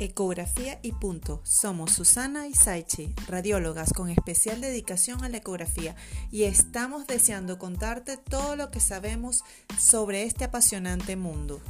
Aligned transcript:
Ecografía 0.00 0.80
y 0.82 0.90
punto. 0.90 1.40
Somos 1.44 1.92
Susana 1.92 2.48
y 2.48 2.54
Saichi, 2.54 3.14
radiólogas 3.28 3.92
con 3.92 4.10
especial 4.10 4.60
dedicación 4.60 5.22
a 5.22 5.28
la 5.28 5.36
ecografía 5.36 5.94
y 6.32 6.42
estamos 6.44 7.06
deseando 7.06 7.60
contarte 7.60 8.16
todo 8.16 8.56
lo 8.56 8.72
que 8.72 8.80
sabemos 8.80 9.44
sobre 9.78 10.24
este 10.24 10.42
apasionante 10.42 11.14
mundo. 11.14 11.60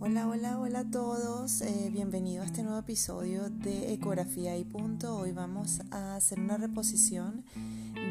Hola, 0.00 0.28
hola, 0.28 0.58
hola 0.58 0.80
a 0.80 0.90
todos. 0.90 1.62
Eh, 1.62 1.88
bienvenido 1.90 2.42
a 2.42 2.46
este 2.46 2.62
nuevo 2.62 2.78
episodio 2.78 3.48
de 3.48 3.94
Ecografía 3.94 4.58
y 4.58 4.64
punto. 4.64 5.16
Hoy 5.16 5.32
vamos 5.32 5.80
a 5.90 6.16
hacer 6.16 6.38
una 6.38 6.58
reposición 6.58 7.42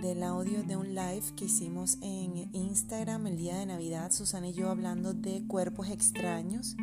del 0.01 0.23
audio 0.23 0.63
de 0.63 0.77
un 0.77 0.95
live 0.95 1.23
que 1.35 1.45
hicimos 1.45 1.97
en 2.01 2.49
Instagram 2.53 3.27
el 3.27 3.37
día 3.37 3.57
de 3.57 3.65
Navidad, 3.65 4.11
Susana 4.11 4.47
y 4.47 4.53
yo 4.53 4.69
hablando 4.69 5.13
de 5.13 5.43
cuerpos 5.45 5.89
extraños. 5.89 6.77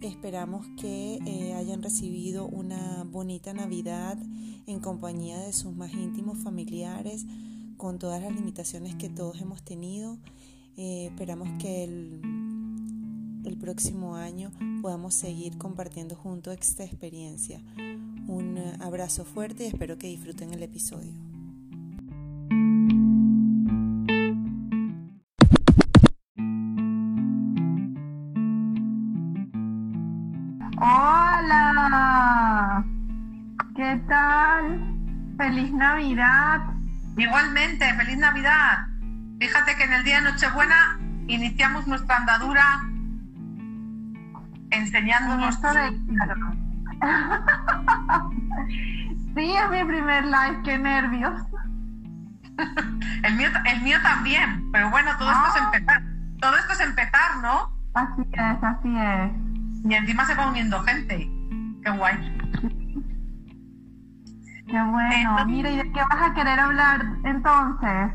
Esperamos 0.00 0.66
que 0.80 1.18
eh, 1.26 1.54
hayan 1.54 1.82
recibido 1.82 2.46
una 2.46 3.04
bonita 3.04 3.52
Navidad 3.52 4.18
en 4.66 4.80
compañía 4.80 5.38
de 5.38 5.52
sus 5.52 5.76
más 5.76 5.92
íntimos 5.92 6.38
familiares, 6.38 7.24
con 7.76 7.98
todas 7.98 8.22
las 8.22 8.34
limitaciones 8.34 8.96
que 8.96 9.08
todos 9.08 9.40
hemos 9.40 9.62
tenido. 9.62 10.18
Eh, 10.76 11.06
esperamos 11.06 11.48
que 11.60 11.84
el, 11.84 12.20
el 13.44 13.56
próximo 13.58 14.16
año 14.16 14.50
podamos 14.82 15.14
seguir 15.14 15.56
compartiendo 15.56 16.16
juntos 16.16 16.56
esta 16.60 16.84
experiencia. 16.84 17.62
Un 18.26 18.58
abrazo 18.80 19.24
fuerte 19.24 19.64
y 19.64 19.68
espero 19.68 19.98
que 19.98 20.08
disfruten 20.08 20.52
el 20.52 20.62
episodio. 20.62 21.25
Feliz 35.46 35.72
Navidad. 35.72 36.60
Igualmente, 37.16 37.94
feliz 37.94 38.18
Navidad. 38.18 38.88
Fíjate 39.38 39.76
que 39.76 39.84
en 39.84 39.92
el 39.92 40.02
día 40.02 40.16
de 40.16 40.22
Nochebuena 40.32 40.98
iniciamos 41.28 41.86
nuestra 41.86 42.16
andadura 42.16 42.82
enseñándonos 44.70 45.62
de... 45.62 45.70
sí, 49.36 49.54
es 49.54 49.70
mi 49.70 49.84
primer 49.84 50.24
live, 50.24 50.62
qué 50.64 50.78
nervios. 50.78 51.40
el, 53.22 53.36
mío, 53.36 53.48
el 53.66 53.82
mío 53.82 53.98
también, 54.02 54.68
pero 54.72 54.90
bueno, 54.90 55.16
todo 55.16 55.30
esto 55.30 55.46
es 55.46 55.54
ah. 55.60 55.70
empezar. 55.72 56.02
Todo 56.40 56.56
esto 56.56 56.72
es 56.72 56.80
empezar, 56.80 57.36
¿no? 57.40 57.70
Así 57.94 58.22
es, 58.32 58.64
así 58.64 58.98
es. 58.98 59.30
Y 59.88 59.94
encima 59.94 60.24
se 60.24 60.34
va 60.34 60.48
uniendo 60.48 60.80
gente. 60.80 61.30
Qué 61.84 61.90
guay. 61.90 62.16
Qué 64.66 64.82
bueno. 64.82 65.46
Mira, 65.46 65.70
¿y 65.70 65.76
de 65.76 65.92
qué 65.92 66.00
vas 66.10 66.30
a 66.30 66.34
querer 66.34 66.58
hablar 66.58 67.04
entonces? 67.24 68.12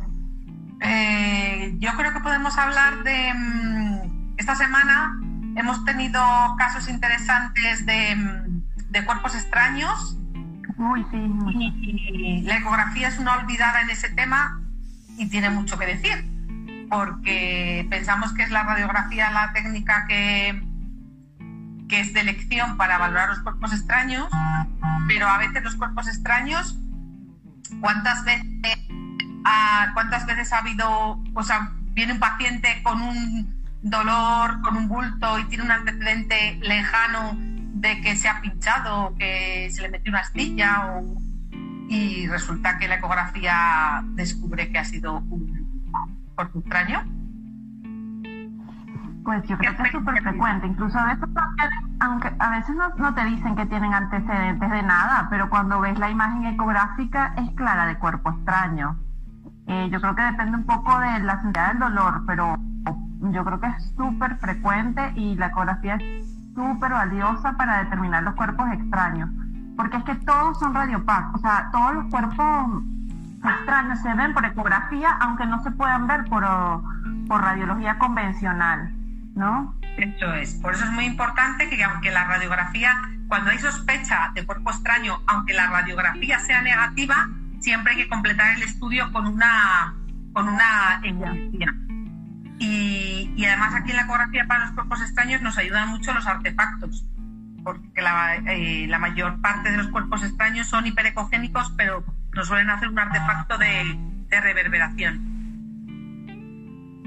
Eh, 0.82 1.76
yo 1.80 1.92
creo 1.96 2.12
que 2.12 2.20
podemos 2.20 2.58
hablar 2.58 3.04
de 3.04 3.34
mm, 3.34 4.36
esta 4.38 4.56
semana 4.56 5.18
hemos 5.56 5.84
tenido 5.86 6.22
casos 6.58 6.90
interesantes 6.90 7.86
de, 7.86 8.16
mm, 8.16 8.92
de 8.92 9.06
cuerpos 9.06 9.36
extraños. 9.36 10.18
Uy, 10.78 11.06
sí. 11.12 11.18
Y, 11.82 12.42
la 12.42 12.58
ecografía 12.58 13.08
es 13.08 13.20
una 13.20 13.36
olvidada 13.36 13.82
en 13.82 13.90
ese 13.90 14.10
tema 14.10 14.62
y 15.18 15.30
tiene 15.30 15.50
mucho 15.50 15.78
que 15.78 15.86
decir, 15.86 16.88
porque 16.90 17.86
pensamos 17.90 18.34
que 18.34 18.44
es 18.44 18.50
la 18.50 18.64
radiografía 18.64 19.32
la 19.32 19.54
técnica 19.54 20.06
que, 20.08 20.62
que 21.88 22.00
es 22.00 22.14
de 22.14 22.22
elección 22.22 22.78
para 22.78 22.98
valorar 22.98 23.30
los 23.30 23.40
cuerpos 23.40 23.74
extraños, 23.74 24.28
pero 25.14 25.28
a 25.28 25.38
veces 25.38 25.62
los 25.62 25.76
cuerpos 25.76 26.08
extraños, 26.08 26.78
¿cuántas 27.82 28.24
veces, 28.24 28.48
ah, 29.44 29.92
¿cuántas 29.94 30.26
veces 30.26 30.54
ha 30.54 30.60
habido, 30.60 31.22
o 31.34 31.44
sea, 31.44 31.74
viene 31.94 32.14
un 32.14 32.20
paciente 32.20 32.82
con 32.82 33.02
un 33.02 33.62
dolor, 33.82 34.62
con 34.62 34.78
un 34.78 34.88
bulto 34.88 35.38
y 35.40 35.44
tiene 35.46 35.66
un 35.66 35.72
antecedente 35.72 36.60
lejano 36.62 37.34
de 37.36 38.00
que 38.00 38.16
se 38.16 38.30
ha 38.30 38.40
pinchado, 38.40 39.14
que 39.18 39.70
se 39.70 39.82
le 39.82 39.90
metió 39.90 40.12
una 40.12 40.22
astilla 40.22 40.94
o, 40.94 41.22
y 41.90 42.28
resulta 42.28 42.78
que 42.78 42.88
la 42.88 42.96
ecografía 42.96 44.02
descubre 44.14 44.72
que 44.72 44.80
ha 44.80 44.86
sido 44.86 45.18
un 45.18 45.92
cuerpo 46.36 46.60
extraño? 46.60 47.04
Pues 49.24 49.48
yo 49.48 49.58
creo 49.58 49.76
que 49.76 49.84
es 49.84 49.92
súper 49.92 50.22
frecuente, 50.22 50.66
incluso 50.68 50.98
a 50.98 51.06
veces, 51.06 51.30
aunque 52.00 52.32
a 52.40 52.50
veces 52.50 52.76
no, 52.76 53.14
te 53.14 53.26
dicen 53.26 53.56
que 53.56 53.68
tienen 53.68 53.94
antecedentes 53.94 54.70
de 54.70 54.82
nada, 54.82 55.28
pero 55.30 55.50
cuando 55.50 55.80
ves 55.80 55.98
la 56.00 56.10
imagen 56.10 56.46
ecográfica 56.46 57.34
es 57.38 57.52
clara 57.52 57.86
de 57.86 57.98
cuerpo 58.00 58.32
extraño. 58.32 58.98
Eh, 59.68 59.90
yo 59.92 60.02
creo 60.02 60.16
que 60.16 60.24
depende 60.24 60.58
un 60.58 60.66
poco 60.66 60.98
de 61.00 61.20
la 61.20 61.34
sensibilidad 61.34 61.70
del 61.70 61.80
dolor, 61.80 62.24
pero 62.26 62.58
yo 63.32 63.46
creo 63.46 63.60
que 63.60 63.68
es 63.68 63.94
súper 63.96 64.38
frecuente 64.38 65.14
y 65.16 65.36
la 65.36 65.48
ecografía 65.48 65.96
es 65.96 66.28
súper 66.56 66.92
valiosa 66.92 67.56
para 67.58 67.84
determinar 67.84 68.24
los 68.24 68.34
cuerpos 68.34 68.68
extraños, 68.74 69.30
porque 69.78 69.98
es 69.98 70.04
que 70.04 70.16
todos 70.16 70.58
son 70.60 70.74
radiopac, 70.74 71.36
o 71.36 71.38
sea, 71.38 71.70
todos 71.72 71.94
los 71.94 72.06
cuerpos 72.06 72.84
extraños 73.44 74.00
se 74.00 74.14
ven 74.16 74.34
por 74.34 74.46
ecografía, 74.46 75.12
aunque 75.20 75.46
no 75.46 75.62
se 75.62 75.72
puedan 75.72 76.08
ver 76.08 76.26
por, 76.26 76.44
por 77.28 77.42
radiología 77.42 78.00
convencional. 78.00 79.01
¿No? 79.36 79.80
Eso 79.98 80.34
es. 80.34 80.56
Por 80.56 80.74
eso 80.74 80.86
es 80.86 80.92
muy 80.92 81.06
importante 81.06 81.70
que 81.70 81.84
aunque 81.84 82.12
la 82.12 82.26
radiografía, 82.26 82.96
cuando 83.28 83.52
hay 83.52 83.60
sospecha 83.60 84.32
de 84.36 84.46
cuerpo 84.46 84.72
extraño, 84.72 85.22
aunque 85.28 85.54
la 85.54 85.68
radiografía 85.68 86.40
sea 86.40 86.62
negativa, 86.62 87.30
siempre 87.60 87.94
hay 87.94 88.04
que 88.04 88.10
completar 88.10 88.56
el 88.56 88.64
estudio 88.64 89.12
con 89.12 89.28
una 89.28 89.96
con 90.34 90.48
una 90.48 91.02
ecografía. 91.04 91.74
Y, 92.60 93.34
y, 93.36 93.46
además 93.46 93.74
aquí 93.74 93.90
en 93.90 93.98
la 93.98 94.04
ecografía 94.04 94.46
para 94.48 94.66
los 94.66 94.72
cuerpos 94.76 95.02
extraños 95.02 95.42
nos 95.42 95.58
ayudan 95.58 95.90
mucho 95.90 96.14
los 96.14 96.28
artefactos, 96.28 97.06
porque 97.64 98.02
la, 98.02 98.36
eh, 98.36 98.86
la 98.88 99.00
mayor 99.00 99.42
parte 99.42 99.72
de 99.72 99.78
los 99.78 99.88
cuerpos 99.88 100.24
extraños 100.24 100.68
son 100.68 100.86
hiperecogénicos, 100.86 101.74
pero 101.76 102.06
nos 102.34 102.48
suelen 102.48 102.70
hacer 102.70 102.90
un 102.90 103.00
artefacto 103.00 103.58
de 103.58 103.98
reverberación. 104.30 105.31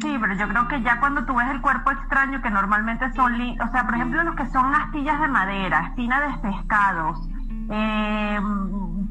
Sí, 0.01 0.17
pero 0.21 0.35
yo 0.35 0.49
creo 0.49 0.69
que 0.69 0.83
ya 0.83 1.01
cuando 1.01 1.25
tú 1.25 1.35
ves 1.35 1.49
el 1.51 1.61
cuerpo 1.61 1.91
extraño, 1.91 2.43
que 2.43 2.51
normalmente 2.51 3.11
son, 3.13 3.35
o 3.35 3.71
sea, 3.71 3.85
por 3.85 3.95
ejemplo, 3.95 4.23
los 4.23 4.35
que 4.35 4.49
son 4.51 4.75
astillas 4.75 5.21
de 5.21 5.29
madera, 5.29 5.87
espina 5.89 6.21
de 6.21 6.39
pescados, 6.39 7.29
eh, 7.71 8.41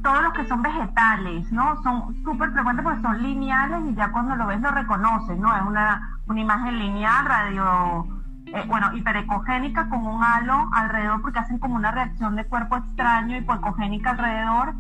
todos 0.04 0.24
los 0.24 0.34
que 0.34 0.48
son 0.48 0.62
vegetales, 0.62 1.52
¿no? 1.52 1.82
Son 1.82 2.14
súper 2.24 2.52
frecuentes 2.52 2.84
porque 2.84 3.02
son 3.02 3.24
lineales 3.24 3.80
y 3.90 3.96
ya 3.96 4.12
cuando 4.12 4.36
lo 4.36 4.48
ves 4.48 4.62
lo 4.62 4.72
reconoces, 4.72 5.38
¿no? 5.40 5.56
Es 5.56 5.64
una, 5.64 6.20
una 6.28 6.42
imagen 6.42 6.78
lineal, 6.78 7.26
radio, 7.26 8.06
eh, 8.48 8.64
bueno, 8.68 8.94
hiperecogénica 8.94 9.90
con 9.90 10.06
un 10.06 10.24
halo 10.24 10.70
alrededor 10.74 11.22
porque 11.22 11.40
hacen 11.40 11.58
como 11.58 11.76
una 11.76 11.92
reacción 11.92 12.36
de 12.36 12.46
cuerpo 12.46 12.78
extraño 12.78 13.38
hipoecogénica 13.38 14.12
alrededor 14.12 14.76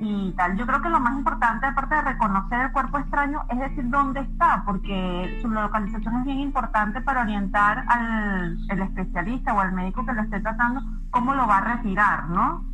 y 0.00 0.32
tal. 0.36 0.56
Yo 0.56 0.66
creo 0.66 0.80
que 0.80 0.88
lo 0.88 1.00
más 1.00 1.16
importante, 1.16 1.66
aparte 1.66 1.94
de 1.94 2.02
reconocer 2.02 2.60
el 2.60 2.72
cuerpo 2.72 2.98
extraño, 2.98 3.44
es 3.48 3.58
decir 3.58 3.88
dónde 3.88 4.20
está, 4.20 4.62
porque 4.64 5.38
su 5.42 5.48
localización 5.48 6.20
es 6.20 6.24
bien 6.24 6.40
importante 6.40 7.00
para 7.00 7.22
orientar 7.22 7.84
al 7.88 8.58
el 8.68 8.80
especialista 8.80 9.54
o 9.54 9.60
al 9.60 9.72
médico 9.72 10.04
que 10.06 10.12
lo 10.12 10.22
esté 10.22 10.40
tratando 10.40 10.82
cómo 11.10 11.34
lo 11.34 11.46
va 11.46 11.58
a 11.58 11.76
retirar, 11.76 12.28
¿no? 12.28 12.64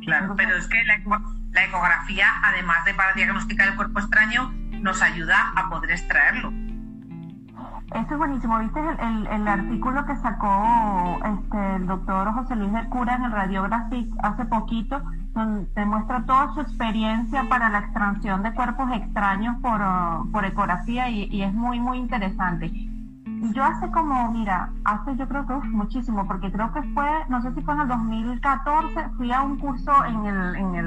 Claro, 0.00 0.34
pero 0.36 0.56
es 0.56 0.66
que 0.68 0.76
la, 0.84 1.62
ecografía, 1.62 2.26
además 2.42 2.84
de 2.84 2.94
para 2.94 3.12
diagnosticar 3.14 3.68
el 3.68 3.76
cuerpo 3.76 4.00
extraño, 4.00 4.50
nos 4.80 5.00
ayuda 5.02 5.52
a 5.56 5.70
poder 5.70 5.92
extraerlo. 5.92 6.52
Eso 7.94 8.08
es 8.10 8.18
buenísimo. 8.18 8.58
¿Viste 8.58 8.80
el, 8.80 9.26
el, 9.28 9.48
artículo 9.48 10.04
que 10.04 10.16
sacó 10.16 11.20
este, 11.24 11.76
el 11.76 11.86
doctor 11.86 12.32
José 12.32 12.56
Luis 12.56 12.72
de 12.72 12.88
Cura 12.88 13.14
en 13.14 13.24
el 13.24 13.32
Radiographic 13.32 14.10
hace 14.22 14.44
poquito? 14.46 15.00
Donde 15.34 15.84
muestra 15.84 16.24
toda 16.24 16.54
su 16.54 16.60
experiencia 16.60 17.48
para 17.48 17.68
la 17.68 17.80
extracción 17.80 18.42
de 18.42 18.54
cuerpos 18.54 18.88
extraños 18.92 19.56
por, 19.60 19.80
uh, 19.80 20.30
por 20.30 20.44
ecografía 20.44 21.10
y, 21.10 21.42
es 21.42 21.52
muy, 21.52 21.80
muy 21.80 21.98
interesante. 21.98 22.70
Yo 23.52 23.64
hace 23.64 23.90
como, 23.90 24.30
mira, 24.30 24.70
hace 24.84 25.16
yo 25.16 25.28
creo 25.28 25.46
que 25.46 25.54
muchísimo, 25.68 26.26
porque 26.26 26.50
creo 26.50 26.72
que 26.72 26.82
fue, 26.94 27.08
no 27.28 27.42
sé 27.42 27.52
si 27.52 27.60
fue 27.62 27.74
en 27.74 27.80
el 27.80 27.88
2014, 27.88 29.08
fui 29.16 29.32
a 29.32 29.42
un 29.42 29.58
curso 29.58 29.92
en, 30.04 30.24
el, 30.24 30.54
en, 30.56 30.74
el, 30.76 30.86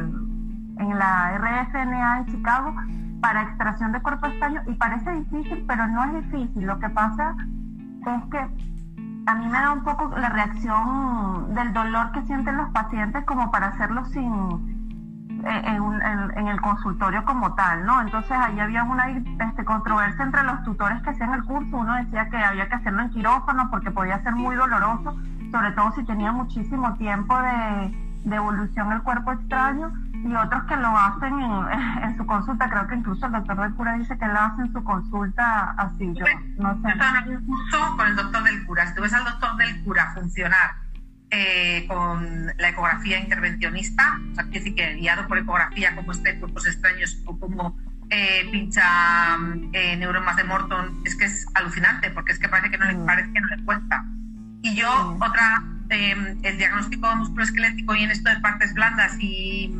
en 0.79 0.97
la 0.97 1.37
RFNA 1.37 2.19
en 2.19 2.25
Chicago 2.27 2.73
para 3.21 3.43
extracción 3.43 3.91
de 3.91 4.01
cuerpo 4.01 4.27
extraño 4.27 4.61
y 4.67 4.73
parece 4.73 5.11
difícil, 5.11 5.65
pero 5.67 5.87
no 5.87 6.03
es 6.05 6.31
difícil. 6.31 6.65
Lo 6.65 6.79
que 6.79 6.89
pasa 6.89 7.35
es 8.05 8.23
que 8.31 8.47
a 9.27 9.35
mí 9.35 9.45
me 9.45 9.59
da 9.59 9.73
un 9.73 9.83
poco 9.83 10.09
la 10.17 10.29
reacción 10.29 11.53
del 11.53 11.73
dolor 11.73 12.11
que 12.13 12.21
sienten 12.23 12.55
los 12.55 12.69
pacientes 12.69 13.25
como 13.25 13.51
para 13.51 13.67
hacerlo 13.67 14.05
sin, 14.05 14.23
en, 15.43 16.47
el 16.47 16.61
consultorio 16.61 17.25
como 17.25 17.53
tal, 17.53 17.85
¿no? 17.85 17.99
Entonces 18.01 18.31
ahí 18.31 18.57
había 18.57 18.85
una 18.85 19.09
este, 19.09 19.65
controversia 19.65 20.23
entre 20.23 20.43
los 20.43 20.63
tutores 20.63 21.01
que 21.03 21.09
hacían 21.09 21.33
el 21.33 21.43
curso. 21.43 21.75
Uno 21.75 21.95
decía 21.95 22.29
que 22.29 22.37
había 22.37 22.69
que 22.69 22.75
hacerlo 22.75 23.01
en 23.01 23.09
quirófano 23.09 23.69
porque 23.69 23.91
podía 23.91 24.23
ser 24.23 24.33
muy 24.33 24.55
doloroso, 24.55 25.17
sobre 25.51 25.71
todo 25.71 25.91
si 25.91 26.05
tenía 26.05 26.31
muchísimo 26.31 26.93
tiempo 26.93 27.37
de, 27.37 28.07
evolución 28.33 28.91
el 28.93 29.01
cuerpo 29.03 29.33
extraño, 29.33 29.91
y 30.27 30.35
otros 30.35 30.63
que 30.65 30.75
lo 30.75 30.97
hacen 30.97 31.33
en, 32.03 32.17
su 32.17 32.25
consulta. 32.25 32.69
Creo 32.69 32.87
que 32.87 32.95
incluso 32.95 33.25
el 33.25 33.31
doctor 33.31 33.61
del 33.61 33.73
cura 33.75 33.93
dice 33.93 34.17
que 34.17 34.27
lo 34.27 34.39
hace 34.39 34.61
en 34.61 34.73
su 34.73 34.83
consulta 34.83 35.71
así. 35.77 36.13
Yo 36.13 36.25
no 36.57 36.81
sé. 36.81 37.29
un 37.29 37.45
curso 37.45 37.97
con 37.97 38.07
el 38.07 38.15
doctor 38.15 38.43
del 38.43 38.65
cura. 38.65 38.87
Si 38.87 38.95
tú 38.95 39.01
ves 39.01 39.13
al 39.13 39.25
doctor 39.25 39.55
del 39.57 39.83
cura 39.83 40.11
funcionar 40.13 40.87
eh, 41.29 41.85
con 41.87 42.47
la 42.57 42.69
ecografía 42.69 43.19
intervencionista, 43.19 44.17
o 44.31 44.35
sea, 44.35 44.43
decir 44.45 44.75
que 44.75 44.93
guiado 44.95 45.27
por 45.27 45.37
ecografía, 45.37 45.93
como 45.95 46.13
este 46.13 46.39
cuerpos 46.39 46.65
extraños 46.67 47.21
o 47.25 47.37
como 47.37 47.77
eh, 48.09 48.47
pincha 48.49 49.35
eh, 49.73 49.97
neuromas 49.97 50.37
de 50.37 50.45
Morton, 50.45 51.01
es 51.05 51.17
que 51.17 51.25
es 51.25 51.45
alucinante, 51.53 52.09
porque 52.11 52.31
es 52.31 52.39
que 52.39 52.47
parece 52.47 52.71
que 52.71 52.77
no 52.77 52.85
le, 52.85 52.95
mm. 52.95 53.05
parece 53.05 53.33
que 53.33 53.41
no 53.41 53.47
le 53.47 53.63
cuesta. 53.63 54.05
Y 54.61 54.75
yo, 54.75 55.17
otra, 55.19 55.63
em, 55.89 56.37
el 56.43 56.57
diagnóstico 56.57 57.13
musculoesquelético 57.17 57.95
y 57.95 58.03
en 58.03 58.11
esto 58.11 58.29
de 58.29 58.39
partes 58.39 58.73
blandas 58.73 59.17
y, 59.19 59.73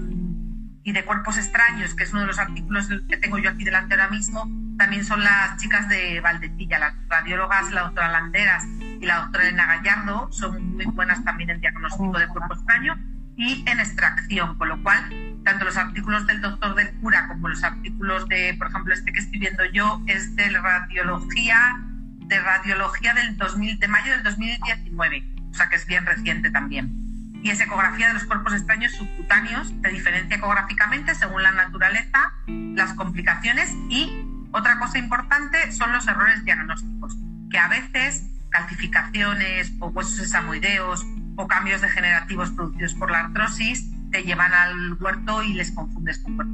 y 0.87 0.93
de 0.93 1.03
cuerpos 1.03 1.37
extraños, 1.37 1.93
que 1.95 2.05
es 2.05 2.13
uno 2.13 2.21
de 2.21 2.27
los 2.27 2.39
artículos 2.39 2.87
que 3.09 3.17
tengo 3.17 3.37
yo 3.39 3.49
aquí 3.49 3.65
delante 3.65 3.95
ahora 3.95 4.07
mismo, 4.07 4.49
también 4.77 5.03
son 5.03 5.21
las 5.21 5.57
chicas 5.57 5.89
de 5.89 6.21
Valdecilla, 6.21 6.79
las 6.79 6.93
radiólogas, 7.09 7.71
la 7.71 7.81
doctora 7.81 8.07
Landeras 8.07 8.63
y 8.79 9.05
la 9.05 9.17
doctora 9.17 9.49
Elena 9.49 9.65
Gallardo 9.65 10.31
son 10.31 10.77
muy 10.77 10.85
buenas 10.85 11.21
también 11.25 11.49
en 11.49 11.59
diagnóstico 11.59 12.17
de 12.17 12.29
cuerpo 12.29 12.53
extraño 12.53 12.97
y 13.35 13.65
en 13.67 13.81
extracción, 13.81 14.57
con 14.57 14.69
lo 14.69 14.81
cual 14.81 15.09
tanto 15.43 15.65
los 15.65 15.75
artículos 15.75 16.25
del 16.25 16.39
doctor 16.39 16.73
del 16.75 16.93
cura 17.01 17.27
como 17.27 17.49
los 17.49 17.65
artículos 17.65 18.25
de, 18.29 18.55
por 18.57 18.67
ejemplo, 18.67 18.93
este 18.93 19.11
que 19.11 19.19
estoy 19.19 19.39
viendo 19.39 19.65
yo 19.65 20.01
es 20.07 20.37
de 20.37 20.47
radiología 20.51 21.83
de 22.27 22.39
radiología 22.39 23.13
del 23.13 23.35
2000, 23.35 23.77
de 23.79 23.87
mayo 23.89 24.13
del 24.13 24.23
2019, 24.23 25.33
o 25.51 25.53
sea 25.53 25.67
que 25.67 25.75
es 25.75 25.85
bien 25.85 26.05
reciente 26.05 26.49
también. 26.49 27.06
Y 27.47 27.49
es 27.49 27.61
ecografía 27.61 28.09
de 28.09 28.15
los 28.15 28.25
cuerpos 28.25 28.51
extraños 28.51 28.91
subcutáneos, 28.91 29.73
se 29.81 29.89
diferencia 29.89 30.35
ecográficamente 30.35 31.15
según 31.15 31.43
la 31.43 31.53
naturaleza, 31.53 32.33
las 32.45 32.91
complicaciones 32.93 33.73
y 33.87 34.25
otra 34.51 34.77
cosa 34.79 34.97
importante 34.97 35.71
son 35.71 35.93
los 35.93 36.05
errores 36.09 36.43
diagnósticos, 36.43 37.15
que 37.49 37.57
a 37.57 37.69
veces 37.69 38.25
calcificaciones 38.49 39.71
o 39.79 39.87
huesos 39.87 40.19
esamoideos 40.19 41.05
o 41.37 41.47
cambios 41.47 41.79
degenerativos 41.79 42.51
producidos 42.51 42.95
por 42.95 43.11
la 43.11 43.19
artrosis 43.21 43.93
te 44.11 44.23
llevan 44.23 44.53
al 44.53 45.01
huerto 45.01 45.41
y 45.41 45.53
les 45.53 45.71
confundes 45.71 46.19
con 46.19 46.37
huerto. 46.37 46.53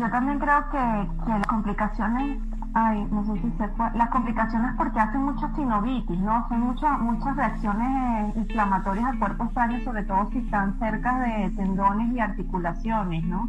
Yo 0.00 0.10
también 0.10 0.38
creo 0.38 0.70
que, 0.70 1.28
las 1.28 1.46
complicaciones, 1.48 2.38
ay, 2.74 3.06
no 3.10 3.24
sé 3.24 3.40
si 3.40 3.50
se 3.56 3.68
fue, 3.68 3.86
las 3.94 4.10
complicaciones 4.10 4.72
porque 4.76 4.98
hacen 4.98 5.22
mucha 5.22 5.48
sinovitis, 5.54 6.18
¿no? 6.18 6.46
Son 6.48 6.60
muchas 6.60 6.98
muchas 6.98 7.36
reacciones 7.36 8.36
inflamatorias 8.36 9.06
al 9.06 9.18
cuerpo 9.18 9.44
extraño, 9.44 9.80
sobre 9.84 10.02
todo 10.02 10.28
si 10.32 10.38
están 10.38 10.78
cerca 10.78 11.18
de 11.20 11.50
tendones 11.50 12.12
y 12.12 12.20
articulaciones, 12.20 13.24
¿no? 13.24 13.48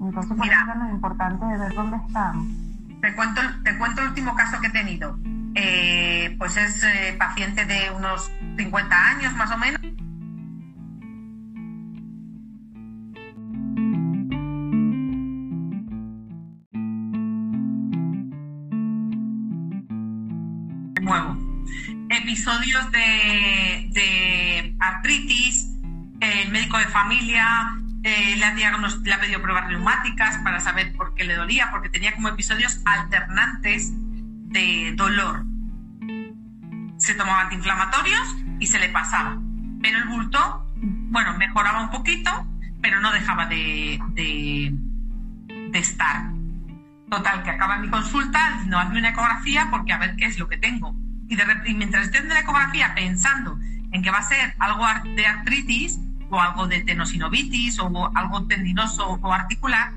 Entonces, 0.00 0.36
por 0.36 0.46
eso 0.46 0.72
es 0.72 0.78
lo 0.78 0.90
importante 0.90 1.46
de 1.46 1.58
ver 1.58 1.74
dónde 1.74 1.96
están. 2.06 2.46
Te 3.00 3.14
cuento, 3.14 3.40
te 3.62 3.78
cuento 3.78 4.02
el 4.02 4.08
último 4.08 4.34
caso 4.34 4.60
que 4.60 4.66
he 4.66 4.70
tenido. 4.70 5.18
Eh, 5.54 6.34
pues 6.38 6.56
es 6.56 6.82
eh, 6.84 7.14
paciente 7.18 7.64
de 7.64 7.90
unos 7.96 8.30
50 8.58 9.08
años 9.10 9.34
más 9.34 9.50
o 9.50 9.56
menos. 9.56 9.80
Episodios 22.44 22.92
de, 22.92 23.88
de 23.92 24.76
artritis, 24.78 25.78
el 26.20 26.50
médico 26.52 26.76
de 26.76 26.84
familia, 26.88 27.74
eh, 28.02 28.36
le 28.36 28.44
ha 29.14 29.18
pedido 29.18 29.40
pruebas 29.40 29.66
reumáticas 29.66 30.36
para 30.44 30.60
saber 30.60 30.92
por 30.94 31.14
qué 31.14 31.24
le 31.24 31.36
dolía, 31.36 31.70
porque 31.70 31.88
tenía 31.88 32.14
como 32.14 32.28
episodios 32.28 32.82
alternantes 32.84 33.92
de 33.94 34.92
dolor. 34.94 35.46
Se 36.98 37.14
tomaba 37.14 37.44
antiinflamatorios 37.44 38.36
y 38.60 38.66
se 38.66 38.78
le 38.78 38.90
pasaba. 38.90 39.38
Pero 39.80 39.96
el 39.96 40.04
bulto, 40.04 40.70
bueno, 40.76 41.38
mejoraba 41.38 41.80
un 41.80 41.90
poquito, 41.90 42.30
pero 42.82 43.00
no 43.00 43.10
dejaba 43.10 43.46
de, 43.46 43.98
de, 44.12 45.78
estar. 45.78 46.30
Total, 47.08 47.42
que 47.42 47.48
acaba 47.48 47.78
mi 47.78 47.88
consulta, 47.88 48.60
no 48.66 48.78
hazme 48.78 48.98
una 48.98 49.08
ecografía 49.08 49.68
porque 49.70 49.94
a 49.94 49.98
ver 49.98 50.14
qué 50.16 50.26
es 50.26 50.38
lo 50.38 50.46
que 50.46 50.58
tengo. 50.58 50.94
Y, 51.28 51.36
de, 51.36 51.44
y 51.66 51.74
mientras 51.74 52.06
esté 52.06 52.18
en 52.18 52.28
la 52.28 52.40
ecografía 52.40 52.94
pensando 52.94 53.58
en 53.92 54.02
que 54.02 54.10
va 54.10 54.18
a 54.18 54.28
ser 54.28 54.54
algo 54.58 54.84
de 55.16 55.26
artritis, 55.26 55.98
o 56.30 56.40
algo 56.40 56.66
de 56.66 56.80
tenosinovitis 56.82 57.78
o 57.78 58.10
algo 58.14 58.46
tendinoso 58.46 59.18
o 59.22 59.32
articular, 59.32 59.92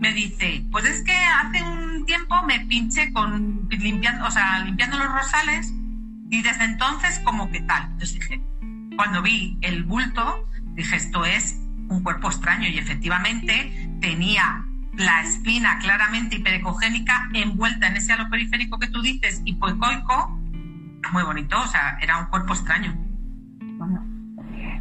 me 0.00 0.12
dice, 0.12 0.64
pues 0.70 0.84
es 0.84 1.02
que 1.02 1.16
hace 1.16 1.62
un 1.62 2.04
tiempo 2.06 2.42
me 2.42 2.60
pinché 2.60 3.12
con 3.12 3.68
limpiando, 3.70 4.26
o 4.26 4.30
sea, 4.30 4.60
limpiando 4.60 4.98
los 4.98 5.12
rosales 5.12 5.72
y 6.30 6.42
desde 6.42 6.64
entonces 6.64 7.20
como 7.24 7.50
que 7.50 7.60
tal. 7.62 7.84
Entonces 7.92 8.14
dije, 8.14 8.40
cuando 8.96 9.22
vi 9.22 9.58
el 9.60 9.84
bulto, 9.84 10.48
dije, 10.74 10.96
esto 10.96 11.24
es 11.24 11.56
un 11.88 12.02
cuerpo 12.02 12.28
extraño 12.28 12.68
y 12.68 12.78
efectivamente 12.78 13.90
tenía 14.00 14.64
la 14.94 15.22
espina 15.22 15.78
claramente 15.78 16.36
hiperecogénica 16.36 17.28
envuelta 17.32 17.86
en 17.86 17.96
ese 17.96 18.12
halo 18.12 18.28
periférico 18.30 18.78
que 18.78 18.88
tú 18.88 19.00
dices, 19.02 19.42
hipoecoico, 19.44 20.40
muy 21.12 21.22
bonito, 21.22 21.56
o 21.58 21.66
sea, 21.66 21.98
era 22.00 22.18
un 22.18 22.26
cuerpo 22.26 22.52
extraño. 22.52 22.92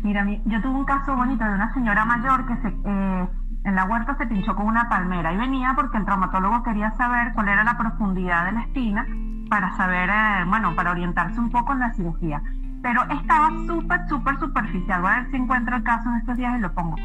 Mira, 0.03 0.25
yo 0.45 0.61
tuve 0.61 0.73
un 0.73 0.85
caso 0.85 1.15
bonito 1.15 1.43
de 1.43 1.51
una 1.51 1.73
señora 1.73 2.05
mayor 2.05 2.45
que 2.45 2.55
se, 2.57 2.67
eh, 2.67 3.27
en 3.63 3.75
la 3.75 3.83
huerta 3.85 4.15
se 4.17 4.27
pinchó 4.27 4.55
con 4.55 4.67
una 4.67 4.87
palmera 4.87 5.33
y 5.33 5.37
venía 5.37 5.73
porque 5.75 5.97
el 5.97 6.05
traumatólogo 6.05 6.63
quería 6.63 6.91
saber 6.91 7.33
cuál 7.33 7.49
era 7.49 7.63
la 7.63 7.77
profundidad 7.77 8.45
de 8.45 8.51
la 8.53 8.61
espina 8.61 9.05
para 9.49 9.75
saber, 9.75 10.09
eh, 10.09 10.45
bueno, 10.47 10.75
para 10.75 10.91
orientarse 10.91 11.39
un 11.39 11.49
poco 11.49 11.73
en 11.73 11.79
la 11.79 11.93
cirugía. 11.93 12.41
Pero 12.81 13.03
estaba 13.09 13.49
súper, 13.65 14.07
súper 14.07 14.39
superficial. 14.39 15.01
Voy 15.01 15.11
a 15.11 15.15
ver 15.17 15.31
si 15.31 15.37
encuentro 15.37 15.75
el 15.75 15.83
caso 15.83 16.09
en 16.09 16.15
estos 16.17 16.37
días 16.37 16.57
y 16.57 16.61
lo 16.61 16.73
pongo. 16.73 16.95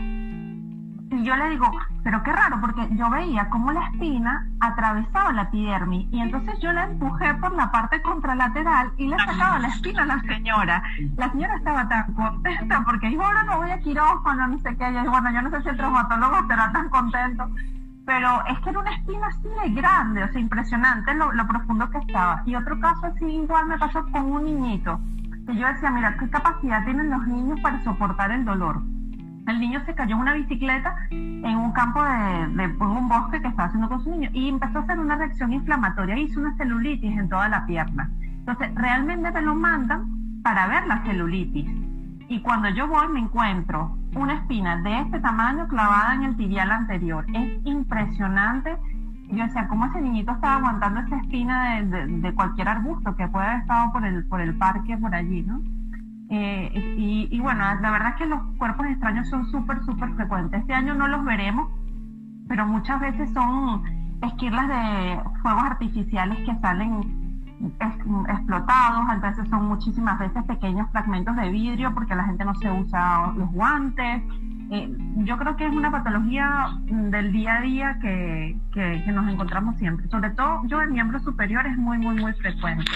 Y 1.13 1.25
yo 1.25 1.37
le 1.37 1.51
digo, 1.51 1.71
pero 2.03 2.23
qué 2.23 2.33
raro, 2.33 2.59
porque 2.59 2.89
yo 2.93 3.11
veía 3.11 3.51
cómo 3.51 3.71
la 3.71 3.87
espina 3.89 4.47
atravesaba 4.61 5.33
la 5.33 5.43
epidermis 5.43 6.09
y 6.11 6.21
entonces 6.21 6.59
yo 6.61 6.73
la 6.73 6.85
empujé 6.85 7.35
por 7.35 7.55
la 7.55 7.71
parte 7.71 8.01
contralateral 8.01 8.93
y 8.97 9.09
le 9.09 9.17
sacaba 9.19 9.59
la 9.59 9.69
espina 9.69 10.05
a 10.05 10.07
la 10.07 10.21
señora. 10.21 10.83
La 11.19 11.31
señora 11.31 11.57
estaba 11.57 11.87
tan 11.87 12.15
contenta 12.15 12.83
porque 12.87 13.09
dijo, 13.09 13.23
ahora 13.23 13.43
no 13.43 13.59
voy 13.59 13.71
a 13.71 13.81
quirófano, 13.81 14.49
ni 14.49 14.59
sé 14.61 14.75
qué. 14.77 14.91
Y 14.91 15.09
bueno, 15.09 15.31
yo 15.33 15.43
no 15.43 15.51
sé 15.51 15.63
si 15.63 15.69
el 15.69 15.77
traumatólogo 15.77 16.39
estará 16.39 16.73
tan 16.73 16.89
contento, 16.89 17.51
pero 18.07 18.47
es 18.47 18.59
que 18.61 18.71
era 18.71 18.81
una 18.81 18.95
espina 18.95 19.27
así 19.27 19.49
de 19.63 19.71
grande, 19.75 20.25
o 20.25 20.33
sea, 20.33 20.41
impresionante 20.41 21.15
lo, 21.15 21.31
lo 21.33 21.47
profundo 21.47 21.91
que 21.91 21.99
estaba. 21.99 22.43
Y 22.47 22.55
otro 22.55 22.81
caso 22.81 23.07
así 23.07 23.27
igual 23.27 23.67
me 23.67 23.79
pasó 23.79 24.03
con 24.11 24.33
un 24.33 24.45
niñito, 24.45 24.99
que 25.47 25.57
yo 25.57 25.67
decía, 25.67 25.91
mira, 25.91 26.17
¿qué 26.17 26.31
capacidad 26.31 26.85
tienen 26.85 27.11
los 27.11 27.27
niños 27.27 27.61
para 27.61 27.85
soportar 27.85 28.31
el 28.31 28.47
dolor? 28.47 28.81
El 29.47 29.61
niño 29.61 29.81
se 29.85 29.95
cayó 29.95 30.15
en 30.15 30.21
una 30.21 30.35
bicicleta 30.35 30.95
en 31.11 31.57
un 31.57 31.73
campo 31.73 32.03
de, 32.03 32.49
de 32.57 32.65
en 32.65 32.83
un 32.83 33.09
bosque 33.09 33.41
que 33.41 33.49
estaba 33.49 33.69
haciendo 33.69 33.89
con 33.89 34.03
su 34.03 34.11
niño 34.11 34.31
y 34.33 34.49
empezó 34.49 34.79
a 34.79 34.83
hacer 34.83 34.99
una 34.99 35.17
reacción 35.17 35.53
inflamatoria, 35.53 36.17
hizo 36.19 36.41
una 36.41 36.57
celulitis 36.57 37.19
en 37.19 37.29
toda 37.29 37.49
la 37.49 37.67
pierna. 37.67 38.11
Entonces, 38.23 38.75
realmente 38.75 39.31
me 39.31 39.43
lo 39.43 39.55
mandan 39.55 40.43
para 40.43 40.67
ver 40.67 40.87
la 40.87 41.03
celulitis. 41.05 41.71
Y 42.29 42.41
cuando 42.41 42.69
yo 42.71 42.87
voy 42.89 43.09
me 43.09 43.21
encuentro 43.21 43.97
una 44.15 44.35
espina 44.35 44.77
de 44.77 45.01
este 45.01 45.21
tamaño 45.21 45.69
clavada 45.69 46.15
en 46.15 46.23
el 46.25 46.37
tibial 46.37 46.71
anterior. 46.71 47.25
Es 47.33 47.61
impresionante. 47.65 48.77
Yo 49.29 49.45
decía, 49.45 49.67
¿cómo 49.69 49.87
ese 49.87 50.01
niñito 50.01 50.33
estaba 50.33 50.57
aguantando 50.57 51.01
esa 51.01 51.17
espina 51.17 51.83
de, 51.83 52.07
de 52.07 52.35
cualquier 52.35 52.69
arbusto 52.69 53.17
que 53.17 53.29
puede 53.29 53.47
haber 53.47 53.61
estado 53.61 53.93
por 53.93 54.05
el, 54.05 54.25
por 54.27 54.41
el 54.41 54.55
parque 54.57 54.97
por 54.97 55.15
allí, 55.15 55.43
¿no? 55.43 55.61
Eh, 56.35 57.29
y, 57.31 57.41
bueno, 57.41 57.63
la 57.83 57.91
verdad 57.91 58.09
es 58.11 58.15
que 58.17 58.27
los 58.27 58.41
cuerpos 58.57 58.87
extraños 58.87 59.29
son 59.29 59.45
súper, 59.51 59.85
súper 59.85 60.15
frecuentes. 60.15 60.61
Este 60.61 60.73
año 60.73 60.95
no 60.95 61.07
los 61.07 61.23
veremos, 61.27 61.69
pero 62.49 62.67
muchas 62.67 63.01
veces 63.01 63.31
son 63.35 63.83
esquirlas 64.23 64.67
de 64.67 65.21
fuegos 65.43 65.63
artificiales 65.65 66.39
que 66.39 66.59
salen 66.61 67.43
explotados, 68.31 69.09
a 69.11 69.17
veces 69.17 69.47
son 69.51 69.69
muchísimas 69.69 70.19
veces 70.19 70.43
pequeños 70.45 70.91
fragmentos 70.91 71.37
de 71.37 71.51
vidrio 71.51 71.93
porque 71.93 72.15
la 72.15 72.25
gente 72.25 72.47
no 72.47 72.55
se 72.55 72.71
usa 72.71 73.31
los 73.37 73.51
guantes. 73.53 74.23
Eh, 74.71 74.97
yo 75.17 75.37
creo 75.37 75.55
que 75.57 75.67
es 75.67 75.75
una 75.75 75.91
patología 75.91 76.69
del 76.87 77.31
día 77.31 77.59
a 77.59 77.61
día 77.61 77.99
que, 78.01 78.59
que, 78.73 79.13
nos 79.13 79.31
encontramos 79.31 79.77
siempre. 79.77 80.09
Sobre 80.09 80.31
todo 80.31 80.63
yo 80.67 80.81
en 80.81 80.93
miembros 80.93 81.25
superiores 81.25 81.73
es 81.73 81.79
muy, 81.79 81.99
muy, 81.99 82.15
muy 82.15 82.33
frecuente 82.33 82.91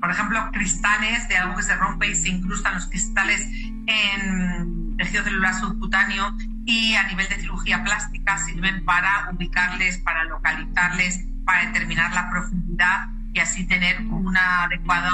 por 0.00 0.10
ejemplo, 0.10 0.50
cristales 0.52 1.28
de 1.28 1.36
algo 1.36 1.56
que 1.56 1.62
se 1.62 1.76
rompe 1.76 2.10
y 2.10 2.14
se 2.14 2.30
incrustan 2.30 2.74
los 2.74 2.86
cristales 2.86 3.46
en, 3.86 4.96
tejido 4.96 5.24
celular 5.24 5.54
subcutáneo 5.54 6.34
y 6.64 6.94
a 6.94 7.04
nivel 7.04 7.28
de 7.28 7.36
cirugía 7.36 7.82
plástica 7.84 8.38
sirven 8.38 8.84
para 8.84 9.28
ubicarles, 9.32 9.98
para 9.98 10.24
localizarles, 10.24 11.26
para 11.44 11.66
determinar 11.66 12.12
la 12.12 12.30
profundidad 12.30 13.08
y 13.32 13.40
así 13.40 13.66
tener 13.66 14.00
un 14.02 14.36
adecuado 14.36 15.10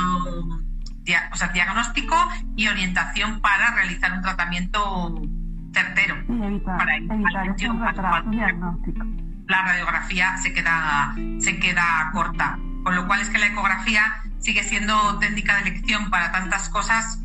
o 1.33 1.37
sea, 1.37 1.49
diagnóstico 1.49 2.17
y 2.57 2.67
orientación 2.67 3.41
para 3.41 3.75
realizar 3.75 4.13
un 4.13 4.23
tratamiento 4.23 5.23
certero. 5.73 6.17
para 6.65 6.97
evitar 6.97 7.47
La 9.47 9.63
radiografía 9.63 10.37
se 10.39 10.53
queda, 10.53 11.15
se 11.39 11.61
queda 11.61 12.11
corta, 12.13 12.59
con 12.83 12.97
lo 12.97 13.07
cual 13.07 13.21
es 13.21 13.31
que 13.31 13.39
la 13.39 13.47
ecografía 13.47 14.03
sigue 14.39 14.63
siendo 14.63 15.19
técnica 15.19 15.57
de 15.57 15.71
elección 15.71 16.11
para 16.11 16.33
tantas 16.33 16.69
cosas 16.69 17.23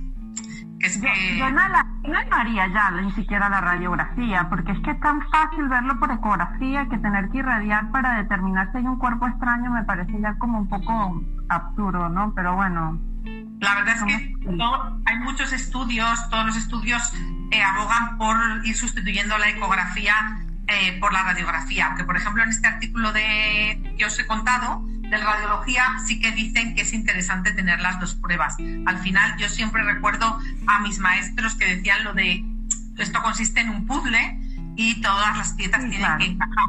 que 0.79 0.87
es 0.87 0.97
que... 0.97 1.37
Yo, 1.37 1.49
no, 1.51 1.67
la, 1.67 1.83
no 2.03 2.35
haría 2.35 2.67
ya 2.67 2.91
ni 2.91 3.11
siquiera 3.11 3.49
la 3.49 3.61
radiografía, 3.61 4.49
porque 4.49 4.71
es 4.71 4.79
que 4.79 4.91
es 4.91 4.99
tan 4.99 5.21
fácil 5.29 5.67
verlo 5.67 5.99
por 5.99 6.11
ecografía 6.11 6.87
que 6.89 6.97
tener 6.97 7.29
que 7.29 7.37
irradiar 7.37 7.91
para 7.91 8.17
determinar 8.17 8.71
si 8.71 8.79
hay 8.79 8.85
un 8.85 8.97
cuerpo 8.97 9.27
extraño 9.27 9.71
me 9.71 9.83
parece 9.83 10.19
ya 10.19 10.35
como 10.39 10.59
un 10.59 10.67
poco 10.67 11.23
absurdo, 11.49 12.09
¿no? 12.09 12.33
Pero 12.33 12.55
bueno, 12.55 12.99
la 13.59 13.75
verdad 13.75 13.95
es 13.95 14.03
que 14.03 14.35
hay 15.05 15.17
muchos 15.19 15.53
estudios, 15.53 16.29
todos 16.29 16.47
los 16.47 16.57
estudios 16.57 17.13
eh, 17.51 17.61
abogan 17.61 18.17
por 18.17 18.35
ir 18.65 18.75
sustituyendo 18.75 19.37
la 19.37 19.49
ecografía 19.49 20.15
eh, 20.67 20.97
por 20.99 21.13
la 21.13 21.23
radiografía, 21.23 21.87
aunque 21.87 22.03
por 22.03 22.17
ejemplo 22.17 22.41
en 22.41 22.49
este 22.49 22.67
artículo 22.67 23.11
de, 23.13 23.95
que 23.97 24.05
os 24.05 24.17
he 24.19 24.25
contado 24.25 24.83
de 25.11 25.17
radiología 25.17 25.83
sí 26.07 26.19
que 26.21 26.31
dicen 26.31 26.73
que 26.73 26.81
es 26.81 26.93
interesante 26.93 27.51
tener 27.51 27.81
las 27.81 27.99
dos 27.99 28.15
pruebas. 28.15 28.55
Al 28.85 28.97
final 28.99 29.37
yo 29.37 29.49
siempre 29.49 29.83
recuerdo 29.83 30.39
a 30.67 30.79
mis 30.79 30.99
maestros 30.99 31.55
que 31.55 31.75
decían 31.75 32.03
lo 32.05 32.13
de 32.13 32.45
esto 32.97 33.21
consiste 33.21 33.59
en 33.59 33.69
un 33.69 33.85
puzzle 33.85 34.39
y 34.77 35.01
todas 35.01 35.37
las 35.37 35.53
piezas 35.53 35.81
tienen 35.89 36.17
que 36.17 36.25
encajar. 36.25 36.65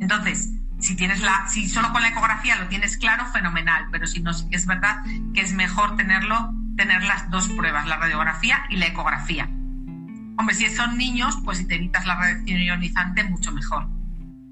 Entonces, 0.00 0.50
si 0.80 0.96
tienes 0.96 1.20
la, 1.20 1.46
si 1.48 1.68
solo 1.68 1.92
con 1.92 2.02
la 2.02 2.08
ecografía 2.08 2.56
lo 2.56 2.66
tienes 2.66 2.96
claro, 2.96 3.26
fenomenal, 3.26 3.86
pero 3.92 4.06
si 4.06 4.20
no, 4.20 4.30
es 4.30 4.66
verdad 4.66 5.04
que 5.32 5.40
es 5.40 5.52
mejor 5.52 5.96
tenerlo, 5.96 6.52
tener 6.76 7.04
las 7.04 7.30
dos 7.30 7.48
pruebas, 7.48 7.86
la 7.86 7.96
radiografía 7.96 8.64
y 8.70 8.76
la 8.76 8.86
ecografía. 8.86 9.44
Hombre, 10.36 10.54
si 10.54 10.68
son 10.68 10.98
niños, 10.98 11.38
pues 11.44 11.58
si 11.58 11.66
te 11.66 11.76
evitas 11.76 12.06
la 12.06 12.16
radiación 12.16 12.60
ionizante, 12.60 13.24
mucho 13.24 13.52
mejor. 13.52 13.88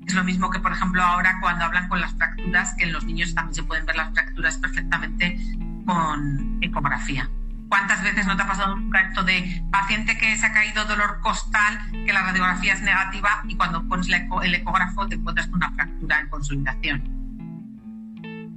Es 0.07 0.15
lo 0.15 0.23
mismo 0.23 0.51
que, 0.51 0.61
por 0.61 0.73
ejemplo, 0.73 1.03
ahora 1.03 1.39
cuando 1.41 1.65
hablan 1.65 1.89
con 1.89 2.01
las 2.01 2.15
fracturas, 2.15 2.75
que 2.75 2.85
en 2.85 2.93
los 2.93 3.05
niños 3.05 3.35
también 3.35 3.55
se 3.55 3.63
pueden 3.65 3.85
ver 3.87 3.97
las 3.97 4.13
fracturas 4.13 4.57
perfectamente 4.59 5.39
con 5.85 6.59
ecografía. 6.61 7.29
¿Cuántas 7.69 8.03
veces 8.05 8.27
no 8.27 8.37
te 8.37 8.45
ha 8.45 8.47
pasado 8.47 8.75
un 8.75 8.91
caso 8.91 9.25
de 9.25 9.63
paciente 9.73 10.17
que 10.17 10.37
se 10.37 10.47
ha 10.47 10.53
caído 10.53 10.85
dolor 10.85 11.21
costal, 11.21 11.79
que 11.91 12.13
la 12.13 12.23
radiografía 12.23 12.75
es 12.75 12.83
negativa 12.83 13.43
y 13.49 13.57
cuando 13.57 13.83
pones 13.89 14.09
el 14.09 14.55
ecógrafo 14.55 15.09
te 15.09 15.17
encuentras 15.17 15.49
con 15.49 15.57
una 15.57 15.73
fractura 15.73 16.21
en 16.21 16.29
consolidación? 16.29 17.17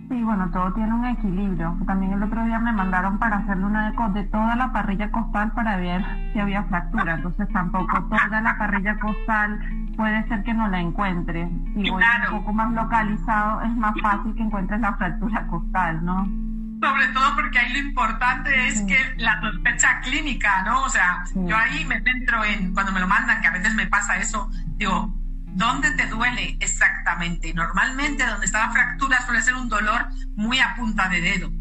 Sí, 0.10 0.24
bueno, 0.24 0.50
todo 0.52 0.74
tiene 0.74 0.92
un 0.92 1.06
equilibrio. 1.06 1.78
También 1.86 2.14
el 2.14 2.24
otro 2.24 2.44
día 2.44 2.60
me 2.60 2.74
mandaron 2.74 3.20
para 3.20 3.38
hacerle 3.38 3.66
una 3.66 3.90
eco 3.90 4.10
de 4.10 4.24
toda 4.24 4.56
la 4.56 4.72
parrilla 4.74 5.12
costal 5.12 5.52
para 5.52 5.78
ver 5.78 6.04
si 6.34 6.40
había 6.40 6.64
fractura. 6.64 7.16
Entonces 7.16 7.48
tampoco 7.54 8.04
toda 8.10 8.42
la 8.42 8.58
parrilla 8.58 9.00
costal 9.00 9.60
puede 10.00 10.26
ser 10.30 10.44
que 10.44 10.54
no 10.54 10.70
la 10.70 10.80
encuentre. 10.80 11.50
Si 11.76 11.90
voy 11.90 12.02
un 12.02 12.38
poco 12.40 12.54
más 12.54 12.72
localizado 12.72 13.62
es 13.64 13.76
más 13.76 13.94
fácil 14.02 14.34
que 14.34 14.44
encuentres 14.44 14.80
la 14.80 14.96
fractura 14.96 15.46
costal, 15.48 16.06
¿no? 16.06 16.26
sobre 16.82 17.08
todo 17.08 17.36
porque 17.36 17.60
ahí 17.60 17.74
lo 17.74 17.80
importante 17.80 18.68
es 18.70 18.80
que 18.84 18.98
la 19.18 19.42
sospecha 19.42 20.00
clínica, 20.00 20.64
¿no? 20.64 20.84
O 20.84 20.90
sea, 20.90 21.26
yo 21.36 21.58
ahí 21.58 21.84
me 21.84 22.02
centro 22.02 22.46
en, 22.46 22.74
cuando 22.74 22.94
me 22.94 23.02
lo 23.02 23.08
mandan, 23.10 23.42
que 23.42 23.48
a 23.48 23.52
veces 23.52 23.76
me 23.76 23.88
pasa 23.88 24.16
eso, 24.16 24.50
digo, 24.78 25.14
¿dónde 25.48 25.92
te 25.92 26.06
duele 26.08 26.56
exactamente? 26.62 27.54
Normalmente 27.54 28.26
donde 28.26 28.46
está 28.46 28.68
la 28.68 28.72
fractura 28.72 29.20
suele 29.26 29.42
ser 29.42 29.56
un 29.56 29.68
dolor 29.68 30.08
muy 30.38 30.62
a 30.62 30.76
punta 30.78 31.10
de 31.10 31.20
dedo. 31.20 31.52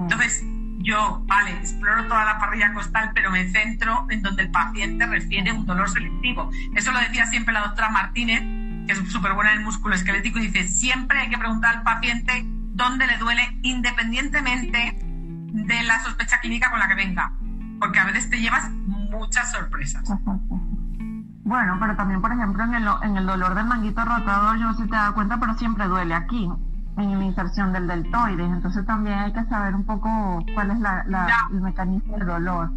Entonces, 0.00 0.44
yo, 0.84 1.22
vale, 1.26 1.52
exploro 1.52 2.04
toda 2.04 2.24
la 2.24 2.38
parrilla 2.38 2.74
costal, 2.74 3.10
pero 3.14 3.30
me 3.30 3.48
centro 3.48 4.06
en 4.10 4.22
donde 4.22 4.42
el 4.44 4.50
paciente 4.50 5.06
refiere 5.06 5.50
un 5.50 5.64
dolor 5.64 5.88
selectivo. 5.88 6.50
Eso 6.74 6.92
lo 6.92 7.00
decía 7.00 7.26
siempre 7.26 7.54
la 7.54 7.62
doctora 7.62 7.88
Martínez, 7.88 8.42
que 8.86 8.92
es 8.92 8.98
súper 9.10 9.32
buena 9.32 9.52
en 9.52 9.58
el 9.60 9.64
músculo 9.64 9.94
esquelético, 9.94 10.38
y 10.38 10.48
dice, 10.48 10.68
siempre 10.68 11.18
hay 11.18 11.30
que 11.30 11.38
preguntar 11.38 11.76
al 11.76 11.82
paciente 11.82 12.44
dónde 12.74 13.06
le 13.06 13.16
duele 13.16 13.58
independientemente 13.62 14.98
de 15.00 15.82
la 15.84 16.02
sospecha 16.02 16.38
clínica 16.40 16.70
con 16.70 16.78
la 16.78 16.88
que 16.88 16.94
venga, 16.94 17.32
porque 17.80 17.98
a 17.98 18.04
veces 18.04 18.28
te 18.28 18.40
llevas 18.40 18.70
muchas 18.70 19.52
sorpresas. 19.52 20.04
Bueno, 21.44 21.76
pero 21.80 21.96
también, 21.96 22.20
por 22.20 22.32
ejemplo, 22.32 22.62
en 22.62 22.74
el, 22.74 22.88
en 23.02 23.16
el 23.16 23.26
dolor 23.26 23.54
del 23.54 23.64
manguito 23.64 24.04
rotador, 24.04 24.58
yo 24.58 24.64
no 24.64 24.74
sé 24.74 24.82
si 24.82 24.90
te 24.90 24.96
das 24.96 25.12
cuenta, 25.12 25.38
pero 25.40 25.54
siempre 25.54 25.86
duele 25.86 26.14
aquí, 26.14 26.48
en 26.96 27.18
la 27.18 27.24
inserción 27.24 27.72
del 27.72 27.86
deltoides. 27.86 28.50
Entonces 28.50 28.84
también 28.86 29.18
hay 29.18 29.32
que 29.32 29.44
saber 29.44 29.74
un 29.74 29.84
poco 29.84 30.44
cuál 30.54 30.70
es 30.70 30.78
la, 30.80 31.04
el 31.52 31.60
mecanismo 31.60 32.16
del 32.16 32.26
dolor. 32.26 32.70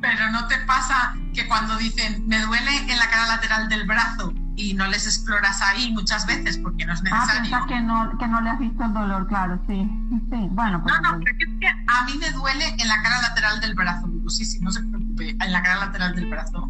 Pero 0.00 0.30
no 0.32 0.46
te 0.48 0.56
pasa 0.66 1.14
que 1.32 1.46
cuando 1.46 1.76
dicen, 1.76 2.26
me 2.26 2.40
duele 2.40 2.70
en 2.76 2.98
la 2.98 3.08
cara 3.08 3.26
lateral 3.28 3.68
del 3.68 3.86
brazo, 3.86 4.32
y 4.56 4.74
no 4.74 4.86
les 4.86 5.06
exploras 5.06 5.62
ahí 5.62 5.92
muchas 5.92 6.26
veces 6.26 6.58
porque 6.58 6.84
no 6.84 6.92
es 6.92 7.02
ah, 7.10 7.24
necesario. 7.26 7.56
Ah, 7.56 7.66
que 7.66 7.80
no, 7.80 8.18
que 8.18 8.28
no 8.28 8.40
le 8.40 8.50
has 8.50 8.58
visto 8.58 8.84
el 8.84 8.92
dolor, 8.92 9.26
claro, 9.26 9.58
sí. 9.66 9.88
sí 10.30 10.48
bueno, 10.50 10.82
pues, 10.82 10.94
no, 11.02 11.12
no, 11.12 11.24
pero 11.24 11.36
es 11.38 11.58
que 11.58 11.66
a 11.66 12.04
mí 12.06 12.18
me 12.18 12.30
duele 12.32 12.68
en 12.68 12.88
la 12.88 13.02
cara 13.02 13.20
lateral 13.22 13.60
del 13.60 13.74
brazo. 13.74 14.06
Digo, 14.08 14.28
sí, 14.28 14.44
sí, 14.44 14.60
no 14.60 14.70
se 14.70 14.82
preocupe, 14.82 15.30
en 15.30 15.52
la 15.52 15.62
cara 15.62 15.86
lateral 15.86 16.14
del 16.14 16.26
brazo. 16.28 16.68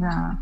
ya, 0.00 0.38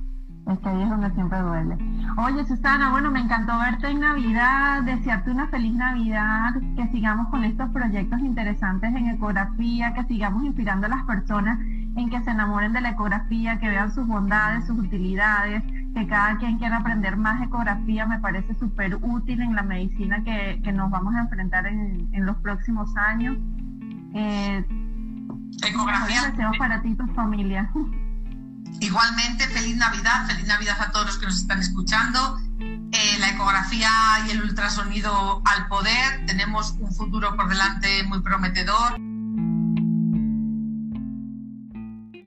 es 0.53 0.59
que 0.59 0.69
ahí 0.69 0.83
es 0.83 0.89
donde 0.89 1.11
siempre 1.13 1.39
duele. 1.41 1.77
Oye, 2.17 2.45
Susana, 2.47 2.91
bueno, 2.91 3.11
me 3.11 3.21
encantó 3.21 3.59
verte 3.59 3.89
en 3.91 4.01
Navidad, 4.01 4.83
desearte 4.83 5.31
una 5.31 5.49
feliz 5.49 5.75
Navidad, 5.75 6.55
que 6.77 6.87
sigamos 6.89 7.29
con 7.29 7.45
estos 7.45 7.69
proyectos 7.71 8.21
interesantes 8.21 8.95
en 8.95 9.09
ecografía, 9.09 9.95
que 9.95 10.05
sigamos 10.05 10.45
inspirando 10.45 10.87
a 10.87 10.91
las 10.91 11.05
personas 11.05 11.59
en 11.61 12.11
que 12.11 12.21
se 12.23 12.31
enamoren 12.31 12.73
de 12.73 12.81
la 12.81 12.91
ecografía, 12.91 13.59
que 13.59 13.69
vean 13.69 13.93
sus 13.93 14.07
bondades, 14.07 14.67
sus 14.67 14.79
utilidades 14.79 15.63
que 15.95 16.07
cada 16.09 16.37
quien 16.39 16.59
quiera 16.59 16.79
aprender 16.79 17.17
más 17.17 17.41
ecografía 17.41 18.05
me 18.05 18.19
parece 18.19 18.53
súper 18.55 18.97
útil 18.97 19.41
en 19.41 19.55
la 19.55 19.63
medicina 19.63 20.23
que, 20.25 20.61
nos 20.73 20.91
vamos 20.91 21.15
a 21.15 21.21
enfrentar 21.21 21.67
en, 21.67 22.09
los 22.13 22.37
próximos 22.39 22.95
años. 22.97 23.37
Eh, 24.13 24.65
ecografía. 25.69 26.31
Deseos 26.31 26.59
para 26.59 26.83
ti 26.83 26.89
y 26.91 26.95
tu 26.97 27.07
familia. 27.09 27.71
Igualmente, 28.81 29.47
feliz 29.49 29.77
Navidad, 29.77 30.27
feliz 30.27 30.47
Navidad 30.47 30.77
a 30.81 30.91
todos 30.91 31.07
los 31.07 31.19
que 31.19 31.27
nos 31.27 31.37
están 31.37 31.61
escuchando. 31.61 32.39
Eh, 32.61 33.17
la 33.19 33.31
ecografía 33.31 33.91
y 34.27 34.31
el 34.31 34.43
ultrasonido 34.43 35.43
al 35.45 35.69
poder, 35.69 36.27
tenemos 36.27 36.73
un 36.79 36.95
futuro 36.95 37.35
por 37.37 37.49
delante 37.49 38.05
muy 38.05 38.21
prometedor. 38.21 39.04